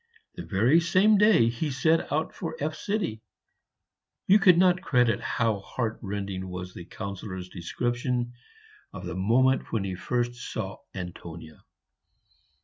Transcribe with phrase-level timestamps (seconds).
[0.33, 2.75] The very same day he set out for F.
[2.89, 8.33] You could not credit how heartrending was the Councillor's description
[8.93, 11.63] of the moment when he first saw Antonia.